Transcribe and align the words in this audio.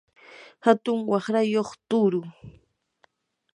atun 0.71 0.99
waqrayuq 1.09 1.69
tuuru. 1.89 2.21